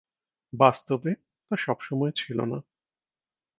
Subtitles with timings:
[0.53, 1.11] বাস্তবে,
[1.51, 2.57] তা সবসময় ছিল না।